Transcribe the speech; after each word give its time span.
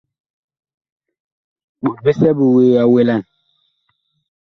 Ɓɔ 1.83 1.91
bisɛ 2.03 2.29
bi 2.37 2.45
wuee 2.53 2.75
a 2.81 2.83
welan. 2.91 3.21